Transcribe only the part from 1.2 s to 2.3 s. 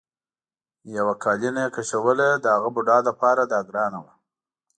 قالینه کشوله